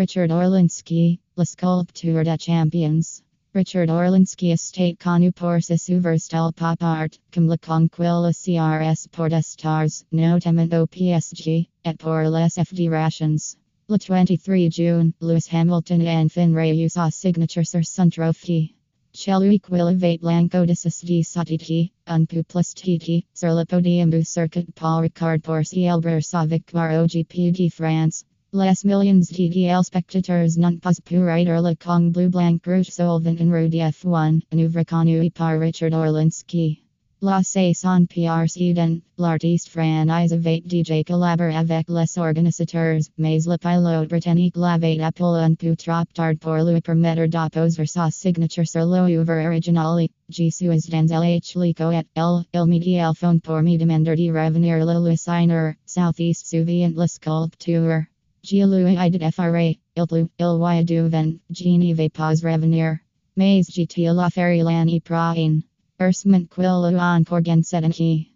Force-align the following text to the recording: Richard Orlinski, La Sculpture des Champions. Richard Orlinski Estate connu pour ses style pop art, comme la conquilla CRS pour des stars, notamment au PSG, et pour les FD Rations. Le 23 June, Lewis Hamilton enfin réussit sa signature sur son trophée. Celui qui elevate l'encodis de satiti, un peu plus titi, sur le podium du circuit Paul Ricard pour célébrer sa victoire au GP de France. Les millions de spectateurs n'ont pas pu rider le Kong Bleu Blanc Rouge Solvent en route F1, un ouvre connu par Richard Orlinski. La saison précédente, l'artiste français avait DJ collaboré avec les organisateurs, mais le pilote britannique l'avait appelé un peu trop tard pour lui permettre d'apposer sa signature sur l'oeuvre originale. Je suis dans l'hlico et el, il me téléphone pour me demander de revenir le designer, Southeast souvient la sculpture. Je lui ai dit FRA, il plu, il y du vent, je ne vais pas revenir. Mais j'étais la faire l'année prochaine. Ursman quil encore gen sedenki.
Richard 0.00 0.30
Orlinski, 0.30 1.20
La 1.36 1.44
Sculpture 1.44 2.24
des 2.24 2.38
Champions. 2.38 3.20
Richard 3.54 3.90
Orlinski 3.90 4.50
Estate 4.50 4.98
connu 4.98 5.30
pour 5.30 5.62
ses 5.62 5.76
style 5.76 6.52
pop 6.56 6.82
art, 6.82 7.18
comme 7.30 7.46
la 7.46 7.58
conquilla 7.58 8.32
CRS 8.32 9.08
pour 9.12 9.28
des 9.28 9.42
stars, 9.42 10.04
notamment 10.10 10.72
au 10.72 10.86
PSG, 10.86 11.68
et 11.84 11.98
pour 11.98 12.30
les 12.30 12.48
FD 12.48 12.88
Rations. 12.88 13.56
Le 13.90 13.98
23 13.98 14.70
June, 14.70 15.12
Lewis 15.20 15.48
Hamilton 15.52 16.08
enfin 16.08 16.54
réussit 16.54 16.92
sa 16.92 17.10
signature 17.10 17.66
sur 17.66 17.84
son 17.84 18.08
trophée. 18.08 18.74
Celui 19.12 19.60
qui 19.60 19.74
elevate 19.74 20.22
l'encodis 20.22 20.82
de 20.82 21.22
satiti, 21.22 21.92
un 22.06 22.24
peu 22.24 22.42
plus 22.42 22.72
titi, 22.74 23.26
sur 23.34 23.54
le 23.54 23.66
podium 23.66 24.08
du 24.08 24.24
circuit 24.24 24.66
Paul 24.74 25.02
Ricard 25.02 25.40
pour 25.42 25.62
célébrer 25.62 26.22
sa 26.22 26.46
victoire 26.46 27.02
au 27.02 27.06
GP 27.06 27.52
de 27.52 27.68
France. 27.68 28.24
Les 28.52 28.84
millions 28.84 29.20
de 29.20 29.82
spectateurs 29.84 30.58
n'ont 30.58 30.80
pas 30.80 31.00
pu 31.04 31.22
rider 31.22 31.60
le 31.62 31.76
Kong 31.76 32.10
Bleu 32.10 32.28
Blanc 32.28 32.58
Rouge 32.66 32.90
Solvent 32.90 33.40
en 33.40 33.52
route 33.52 33.72
F1, 33.72 34.40
un 34.50 34.58
ouvre 34.58 34.82
connu 34.82 35.30
par 35.30 35.60
Richard 35.60 35.92
Orlinski. 35.92 36.82
La 37.22 37.44
saison 37.44 38.06
précédente, 38.08 39.02
l'artiste 39.18 39.68
français 39.68 40.32
avait 40.32 40.62
DJ 40.66 41.04
collaboré 41.06 41.54
avec 41.54 41.88
les 41.88 42.18
organisateurs, 42.18 43.02
mais 43.18 43.46
le 43.46 43.56
pilote 43.56 44.08
britannique 44.08 44.56
l'avait 44.56 45.00
appelé 45.00 45.44
un 45.44 45.54
peu 45.54 45.76
trop 45.76 46.04
tard 46.12 46.34
pour 46.40 46.54
lui 46.54 46.80
permettre 46.80 47.26
d'apposer 47.26 47.86
sa 47.86 48.10
signature 48.10 48.66
sur 48.66 48.84
l'oeuvre 48.84 49.46
originale. 49.46 50.08
Je 50.28 50.50
suis 50.50 50.66
dans 50.66 51.20
l'hlico 51.20 51.92
et 51.92 52.02
el, 52.16 52.42
il 52.52 52.66
me 52.66 52.80
téléphone 52.80 53.40
pour 53.40 53.62
me 53.62 53.78
demander 53.78 54.16
de 54.16 54.32
revenir 54.32 54.84
le 54.84 55.08
designer, 55.08 55.76
Southeast 55.86 56.48
souvient 56.48 56.92
la 56.96 57.06
sculpture. 57.06 58.09
Je 58.42 58.56
lui 58.56 58.96
ai 58.96 59.10
dit 59.10 59.30
FRA, 59.32 59.62
il 59.62 60.06
plu, 60.08 60.26
il 60.38 60.80
y 60.80 60.84
du 60.84 61.08
vent, 61.08 61.38
je 61.50 61.68
ne 61.68 61.94
vais 61.94 62.08
pas 62.08 62.30
revenir. 62.30 62.98
Mais 63.36 63.62
j'étais 63.68 64.12
la 64.12 64.30
faire 64.30 64.64
l'année 64.64 65.00
prochaine. 65.00 65.62
Ursman 66.00 66.46
quil 66.46 66.96
encore 66.98 67.44
gen 67.44 67.62
sedenki. 67.62 68.29